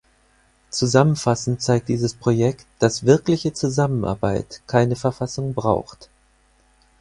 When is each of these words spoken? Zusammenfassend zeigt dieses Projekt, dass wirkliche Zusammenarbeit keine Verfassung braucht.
Zusammenfassend 0.71 1.61
zeigt 1.61 1.87
dieses 1.87 2.15
Projekt, 2.15 2.65
dass 2.79 3.05
wirkliche 3.05 3.53
Zusammenarbeit 3.53 4.63
keine 4.65 4.95
Verfassung 4.95 5.53
braucht. 5.53 6.09